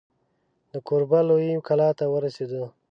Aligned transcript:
د 0.71 0.73
کوربه 0.87 1.19
لویې 1.27 1.55
کلا 1.67 1.89
ته 1.97 2.05
ورسېدو. 2.13 2.63